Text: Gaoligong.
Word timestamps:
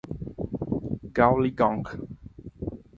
Gaoligong. 1.17 1.85